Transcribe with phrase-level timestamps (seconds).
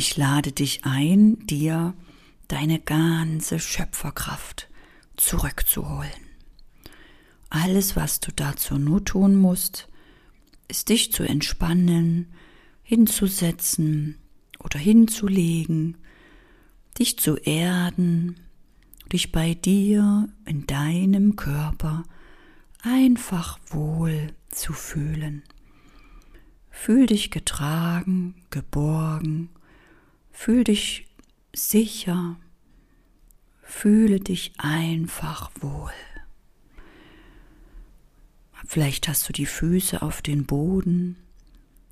[0.00, 1.92] Ich lade dich ein, dir
[2.46, 4.68] deine ganze Schöpferkraft
[5.16, 6.22] zurückzuholen.
[7.50, 9.88] Alles, was du dazu nur tun musst,
[10.68, 12.32] ist dich zu entspannen,
[12.84, 14.18] hinzusetzen
[14.60, 15.96] oder hinzulegen,
[16.96, 18.38] dich zu erden,
[19.12, 22.04] dich bei dir in deinem Körper
[22.82, 25.42] einfach wohl zu fühlen.
[26.70, 29.50] Fühl dich getragen, geborgen,
[30.38, 31.04] fühl dich
[31.52, 32.36] sicher,
[33.60, 35.90] fühle dich einfach wohl.
[38.64, 41.16] Vielleicht hast du die Füße auf den Boden.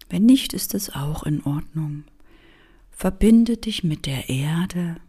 [0.09, 2.05] Wenn nicht, ist es auch in Ordnung.
[2.93, 5.01] Verbinde dich mit der Erde.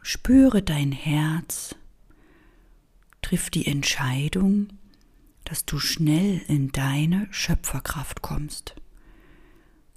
[0.00, 1.74] Spüre dein Herz.
[3.20, 4.68] Triff die Entscheidung,
[5.42, 8.76] dass du schnell in deine Schöpferkraft kommst.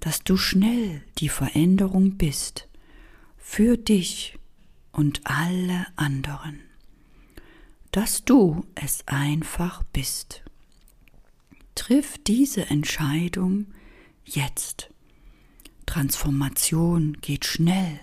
[0.00, 2.68] Dass du schnell die Veränderung bist
[3.36, 4.38] für dich
[4.92, 6.60] und alle anderen.
[7.92, 10.42] Dass du es einfach bist.
[11.74, 13.66] Triff diese Entscheidung
[14.24, 14.90] jetzt.
[15.86, 18.00] Transformation geht schnell.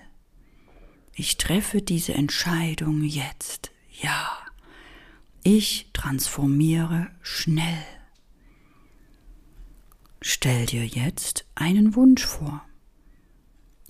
[1.15, 3.71] Ich treffe diese Entscheidung jetzt.
[4.01, 4.31] Ja,
[5.43, 7.83] ich transformiere schnell.
[10.25, 12.63] Stell dir jetzt einen Wunsch vor.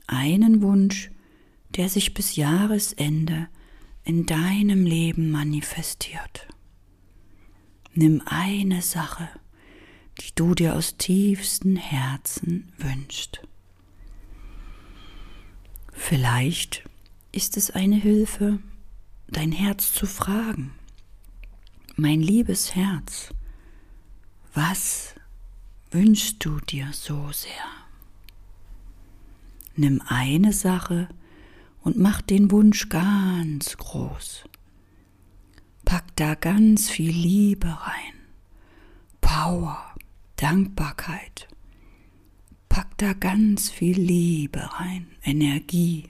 [0.08, 1.12] Einen Wunsch,
[1.76, 3.50] der sich bis Jahresende
[4.04, 6.48] in deinem Leben manifestiert.
[7.94, 9.30] Nimm eine Sache,
[10.22, 13.44] die du dir aus tiefstem Herzen wünschst.
[15.92, 16.84] Vielleicht
[17.32, 18.58] ist es eine Hilfe,
[19.28, 20.74] dein Herz zu fragen.
[21.96, 23.30] Mein liebes Herz,
[24.56, 25.13] was
[25.94, 27.52] wünschst du dir so sehr?
[29.76, 31.08] Nimm eine Sache
[31.82, 34.46] und mach den Wunsch ganz groß.
[35.86, 38.14] Pack da ganz viel Liebe rein,
[39.22, 39.94] Power,
[40.36, 41.48] Dankbarkeit.
[42.70, 46.10] Pack da ganz viel Liebe rein, Energie.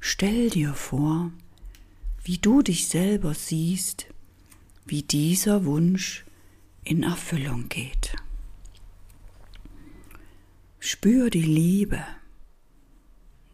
[0.00, 1.30] Stell dir vor,
[2.22, 4.06] wie du dich selber siehst,
[4.84, 6.24] wie dieser Wunsch
[6.84, 8.16] in Erfüllung geht.
[10.82, 12.02] Spür die Liebe,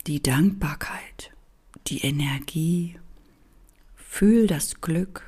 [0.06, 1.32] die Dankbarkeit,
[1.88, 3.00] die Energie,
[3.96, 5.24] fühl das Glück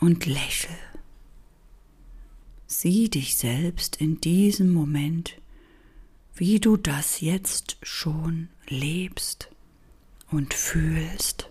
[0.00, 0.76] und lächel.
[2.66, 5.40] Sieh dich selbst in diesem Moment,
[6.34, 9.50] wie du das jetzt schon lebst
[10.30, 11.48] und fühlst.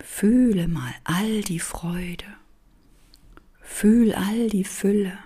[0.00, 2.24] Fühle mal all die Freude,
[3.60, 5.18] fühl all die Fülle,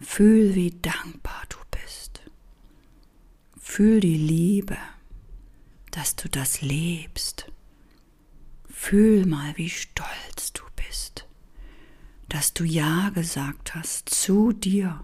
[0.00, 2.22] fühl, wie dankbar du bist,
[3.58, 4.76] fühl die Liebe,
[5.90, 7.50] dass du das lebst,
[8.68, 11.28] fühl mal, wie stolz du bist
[12.28, 15.00] dass du Ja gesagt hast zu dir,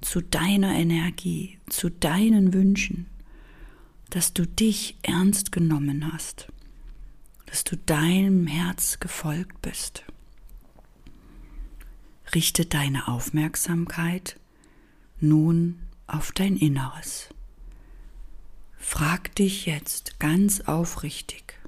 [0.00, 3.06] zu deiner Energie, zu deinen Wünschen,
[4.10, 6.48] dass du dich ernst genommen hast,
[7.46, 10.04] dass du deinem Herz gefolgt bist.
[12.34, 14.38] Richte deine Aufmerksamkeit
[15.18, 17.28] nun auf dein Inneres.
[18.78, 21.58] Frag dich jetzt ganz aufrichtig,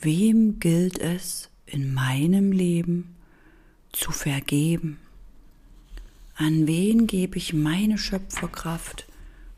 [0.00, 3.14] wem gilt es in meinem Leben
[3.92, 4.98] zu vergeben.
[6.34, 9.06] An wen gebe ich meine Schöpferkraft,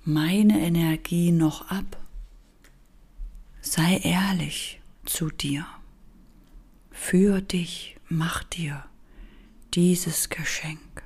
[0.05, 1.97] meine Energie noch ab?
[3.61, 5.66] Sei ehrlich zu dir.
[6.91, 8.84] Für dich mach dir
[9.75, 11.03] dieses Geschenk.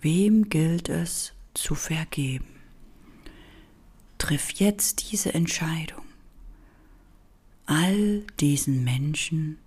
[0.00, 2.46] Wem gilt es zu vergeben?
[4.18, 6.04] Triff jetzt diese Entscheidung.
[7.66, 9.58] All diesen Menschen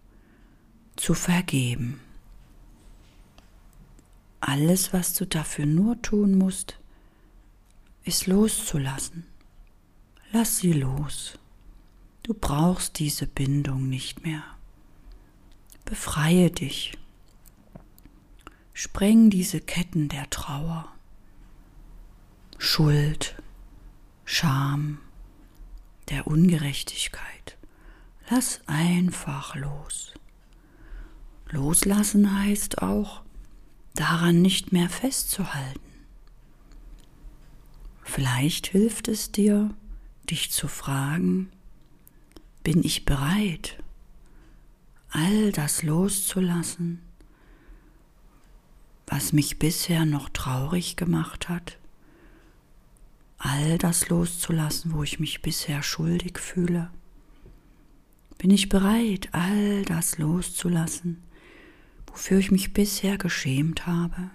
[0.96, 2.00] zu vergeben.
[4.40, 6.78] Alles, was du dafür nur tun musst,
[8.04, 9.26] ist loszulassen.
[10.32, 11.40] Lass sie los.
[12.24, 14.57] Du brauchst diese Bindung nicht mehr.
[15.88, 16.98] Befreie dich.
[18.74, 20.92] Spreng diese Ketten der Trauer,
[22.58, 23.42] Schuld,
[24.26, 25.00] Scham,
[26.10, 27.58] der Ungerechtigkeit.
[28.30, 30.14] Lass einfach los.
[31.52, 33.22] Loslassen heißt auch,
[33.96, 35.80] daran nicht mehr festzuhalten.
[38.04, 39.74] Vielleicht hilft es dir,
[40.30, 41.50] dich zu fragen,
[42.62, 43.82] bin ich bereit,
[45.18, 47.02] all das loszulassen,
[49.08, 51.80] was mich bisher noch traurig gemacht hat,
[53.40, 56.92] all das loszulassen, wo ich mich bisher schuldig fühle?
[58.38, 61.24] Bin ich bereit, all das loszulassen,
[62.06, 64.30] wofür ich mich bisher geschämt habe?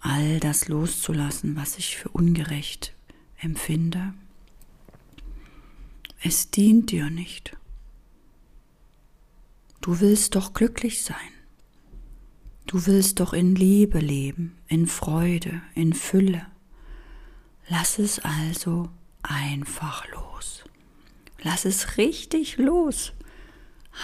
[0.00, 2.94] All das loszulassen, was ich für ungerecht
[3.38, 4.12] empfinde?
[6.22, 7.56] Es dient dir nicht.
[9.82, 11.16] Du willst doch glücklich sein.
[12.68, 16.46] Du willst doch in Liebe leben, in Freude, in Fülle.
[17.68, 18.88] Lass es also
[19.22, 20.62] einfach los.
[21.42, 23.12] Lass es richtig los.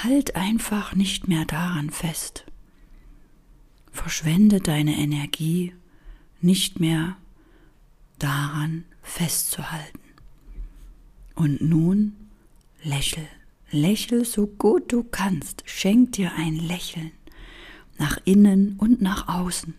[0.02, 2.44] Halt einfach nicht mehr daran fest.
[3.92, 5.74] Verschwende deine Energie
[6.40, 7.16] nicht mehr
[8.18, 10.00] daran festzuhalten.
[11.36, 12.16] Und nun
[12.82, 13.28] lächel,
[13.70, 17.12] lächel so gut du kannst, schenk dir ein Lächeln
[17.98, 19.74] nach innen und nach außen.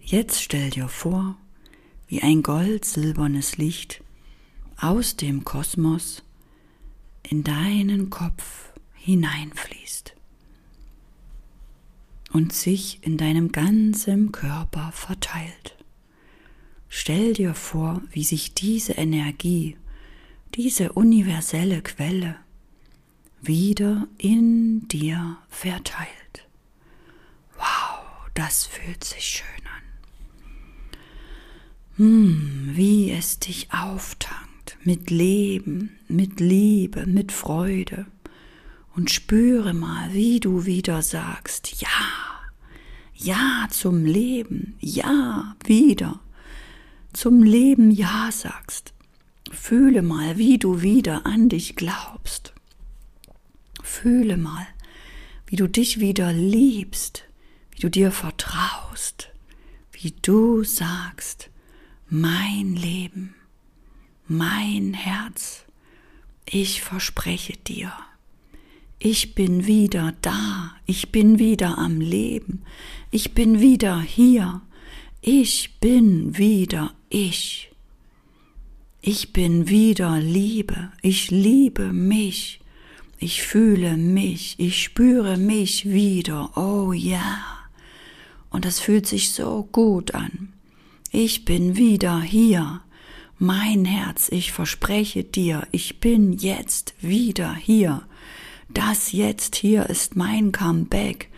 [0.00, 1.36] Jetzt stell dir vor,
[2.06, 4.02] wie ein goldsilbernes Licht
[4.76, 6.22] aus dem Kosmos
[7.22, 10.14] in deinen Kopf hineinfließt
[12.32, 15.76] und sich in deinem ganzen Körper verteilt.
[16.88, 19.76] Stell dir vor, wie sich diese Energie,
[20.54, 22.36] diese universelle Quelle
[23.40, 26.48] wieder in dir verteilt.
[27.56, 28.00] Wow,
[28.34, 29.82] das fühlt sich schön an.
[31.96, 38.06] Hm, wie es dich auftankt mit Leben, mit Liebe, mit Freude.
[38.94, 41.88] Und spüre mal, wie du wieder sagst, ja,
[43.14, 46.20] ja zum Leben, ja wieder
[47.12, 48.92] zum Leben Ja sagst.
[49.50, 52.52] Fühle mal, wie du wieder an dich glaubst.
[53.82, 54.66] Fühle mal,
[55.46, 57.24] wie du dich wieder liebst,
[57.72, 59.30] wie du dir vertraust,
[59.92, 61.50] wie du sagst,
[62.08, 63.34] mein Leben,
[64.26, 65.64] mein Herz,
[66.44, 67.92] ich verspreche dir,
[68.98, 72.62] ich bin wieder da, ich bin wieder am Leben,
[73.10, 74.60] ich bin wieder hier,
[75.20, 77.67] ich bin wieder ich.
[79.00, 82.60] Ich bin wieder Liebe, ich liebe mich,
[83.18, 87.38] ich fühle mich, ich spüre mich wieder, oh ja.
[88.50, 90.52] Und das fühlt sich so gut an.
[91.12, 92.80] Ich bin wieder hier,
[93.38, 98.02] mein Herz, ich verspreche dir, ich bin jetzt wieder hier.
[98.68, 101.30] Das jetzt hier ist mein Comeback.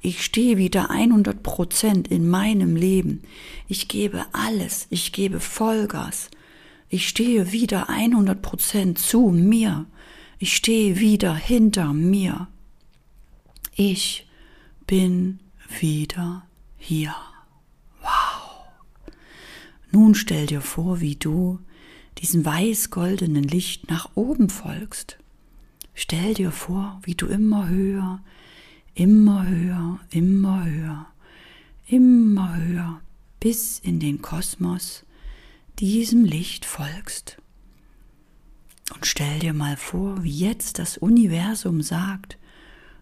[0.00, 3.22] Ich stehe wieder 100 Prozent in meinem Leben.
[3.66, 4.86] Ich gebe alles.
[4.88, 6.30] Ich gebe Vollgas.
[6.90, 9.84] Ich stehe wieder 100 Prozent zu mir.
[10.38, 12.48] Ich stehe wieder hinter mir.
[13.74, 14.26] Ich
[14.86, 15.38] bin
[15.80, 16.46] wieder
[16.78, 17.14] hier.
[18.00, 18.64] Wow.
[19.92, 21.58] Nun stell dir vor, wie du
[22.18, 25.18] diesem weiß-goldenen Licht nach oben folgst.
[25.94, 28.20] Stell dir vor, wie du immer höher,
[28.94, 31.06] immer höher, immer höher,
[31.86, 33.00] immer höher,
[33.40, 35.04] bis in den Kosmos
[35.78, 37.38] diesem Licht folgst.
[38.94, 42.38] Und stell dir mal vor, wie jetzt das Universum sagt,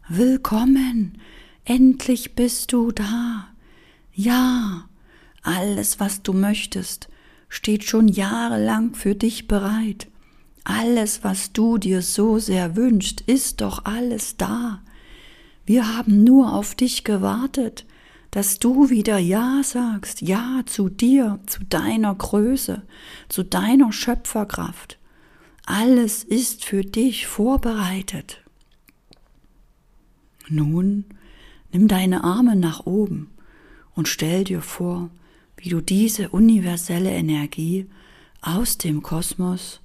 [0.08, 1.18] Willkommen,
[1.64, 3.48] endlich bist du da.
[4.12, 4.88] Ja,
[5.42, 7.08] alles, was du möchtest,
[7.48, 10.08] steht schon jahrelang für dich bereit.
[10.64, 14.82] Alles, was du dir so sehr wünschst, ist doch alles da.
[15.64, 17.86] Wir haben nur auf dich gewartet,
[18.36, 22.82] dass du wieder Ja sagst, Ja zu dir, zu deiner Größe,
[23.30, 24.98] zu deiner Schöpferkraft.
[25.64, 28.42] Alles ist für dich vorbereitet.
[30.50, 31.06] Nun
[31.72, 33.30] nimm deine Arme nach oben
[33.94, 35.08] und stell dir vor,
[35.56, 37.86] wie du diese universelle Energie
[38.42, 39.80] aus dem Kosmos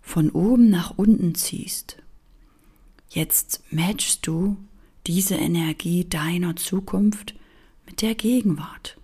[0.00, 1.98] von oben nach unten ziehst.
[3.10, 4.56] Jetzt matchst du
[5.06, 7.34] diese Energie deiner Zukunft
[7.86, 8.96] mit der Gegenwart.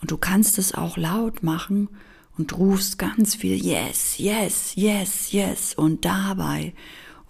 [0.00, 1.88] Und du kannst es auch laut machen
[2.36, 5.74] und rufst ganz viel Yes, Yes, Yes, Yes.
[5.74, 6.74] Und dabei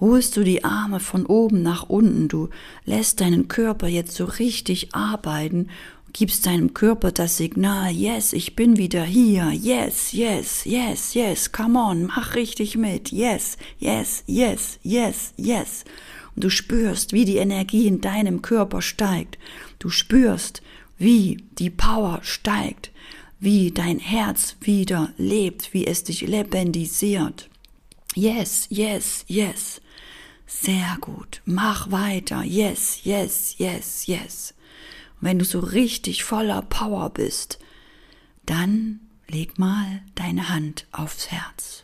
[0.01, 2.29] holst du die Arme von oben nach unten.
[2.29, 2.49] Du
[2.85, 5.69] lässt deinen Körper jetzt so richtig arbeiten
[6.13, 11.79] gibst deinem Körper das Signal, yes, ich bin wieder hier, yes, yes, yes, yes, come
[11.79, 15.85] on, mach richtig mit, yes, yes, yes, yes, yes.
[16.35, 19.39] Und du spürst, wie die Energie in deinem Körper steigt.
[19.79, 20.63] Du spürst,
[20.99, 22.91] wie die Power steigt,
[23.41, 27.51] wie dein Herz wieder lebt, wie es dich lebendisiert.
[28.15, 29.81] Yes, yes, yes.
[30.47, 31.41] Sehr gut.
[31.45, 32.43] Mach weiter.
[32.43, 34.55] Yes, yes, yes, yes.
[35.21, 37.59] Und wenn du so richtig voller Power bist,
[38.47, 41.83] dann leg mal deine Hand aufs Herz.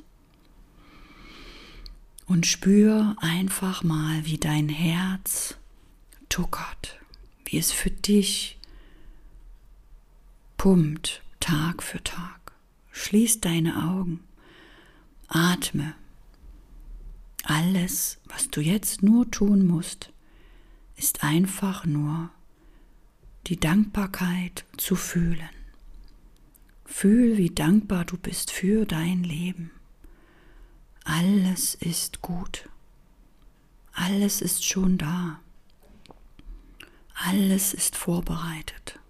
[2.28, 5.56] Und spür einfach mal, wie dein Herz
[6.28, 7.00] tuckert,
[7.47, 8.58] wie es für dich
[10.56, 12.52] pumpt, Tag für Tag.
[12.92, 14.20] Schließ deine Augen,
[15.28, 15.94] atme
[17.44, 20.12] alles, was du jetzt nur tun musst,
[20.97, 22.30] ist einfach nur
[23.47, 25.49] die Dankbarkeit zu fühlen.
[26.85, 29.70] Fühl, wie dankbar du bist für dein Leben.
[31.11, 32.69] Alles ist gut.
[33.93, 35.41] Alles ist schon da.
[37.15, 39.00] Alles ist vorbereitet.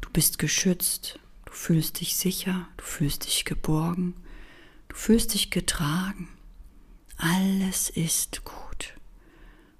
[0.00, 1.20] Du bist geschützt.
[1.44, 2.66] Du fühlst dich sicher.
[2.76, 4.14] Du fühlst dich geborgen.
[4.88, 6.28] Du fühlst dich getragen.
[7.16, 8.94] Alles ist gut.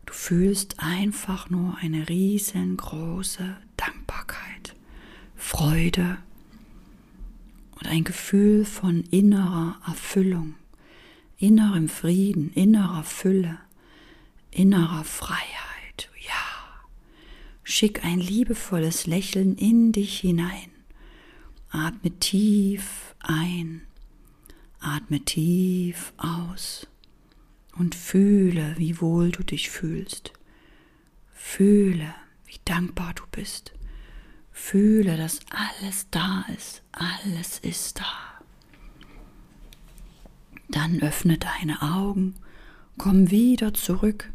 [0.06, 4.76] Du fühlst einfach nur eine riesengroße Dankbarkeit,
[5.34, 6.18] Freude
[7.72, 10.54] und ein Gefühl von innerer Erfüllung,
[11.42, 13.58] innerem Frieden, innerer Fülle,
[14.52, 16.08] innerer Freiheit.
[16.24, 16.84] Ja,
[17.64, 20.70] schick ein liebevolles Lächeln in dich hinein.
[21.70, 23.82] Atme tief ein,
[24.78, 26.86] atme tief aus
[27.76, 30.32] und fühle, wie wohl du dich fühlst.
[31.34, 32.14] Fühle,
[32.46, 33.72] wie dankbar du bist.
[34.52, 36.82] Fühle, dass alles da ist.
[36.92, 38.31] Alles ist da.
[40.72, 42.34] Dann öffne deine Augen,
[42.96, 44.32] komm wieder zurück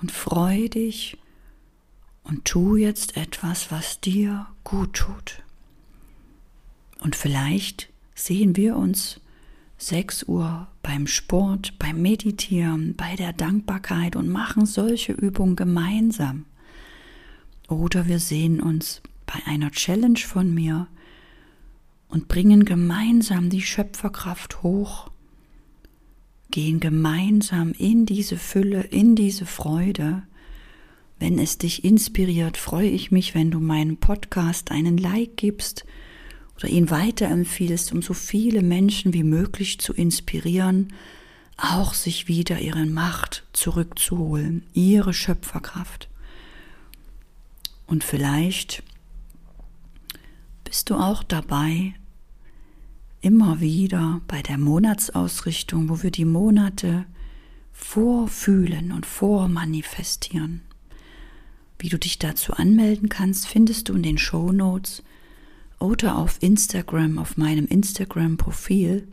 [0.00, 1.16] und freu dich
[2.24, 5.42] und tu jetzt etwas, was dir gut tut.
[6.98, 9.20] Und vielleicht sehen wir uns
[9.78, 16.44] 6 Uhr beim Sport, beim Meditieren, bei der Dankbarkeit und machen solche Übungen gemeinsam.
[17.68, 20.88] Oder wir sehen uns bei einer Challenge von mir
[22.08, 25.10] und bringen gemeinsam die Schöpferkraft hoch,
[26.50, 30.22] gehen gemeinsam in diese Fülle, in diese Freude.
[31.18, 35.84] Wenn es dich inspiriert, freue ich mich, wenn du meinem Podcast einen Like gibst
[36.56, 40.92] oder ihn weiterempfiehlst, um so viele Menschen wie möglich zu inspirieren,
[41.56, 46.08] auch sich wieder ihre Macht zurückzuholen, ihre Schöpferkraft.
[47.86, 48.82] Und vielleicht
[50.64, 51.94] bist du auch dabei,
[53.20, 57.06] immer wieder bei der Monatsausrichtung, wo wir die Monate
[57.72, 60.62] vorfühlen und vormanifestieren.
[61.78, 65.02] Wie du dich dazu anmelden kannst, findest du in den Show Notes
[65.78, 69.06] oder auf Instagram, auf meinem Instagram-Profil.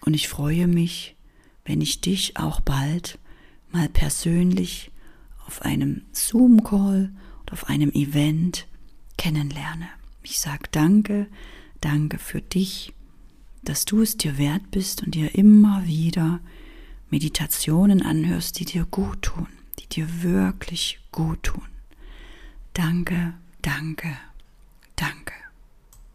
[0.00, 1.16] Und ich freue mich,
[1.64, 3.18] wenn ich dich auch bald
[3.72, 4.92] mal persönlich
[5.46, 7.10] auf einem Zoom-Call
[7.42, 8.66] oder auf einem Event
[9.18, 9.88] kennenlerne.
[10.22, 11.26] Ich sage danke,
[11.80, 12.92] danke für dich,
[13.68, 16.40] dass du es dir wert bist und dir immer wieder
[17.10, 21.66] Meditationen anhörst, die dir gut tun, die dir wirklich gut tun.
[22.72, 24.16] Danke, danke,
[24.96, 25.45] danke.